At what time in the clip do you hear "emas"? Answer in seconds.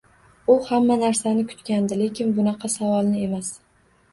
3.29-3.53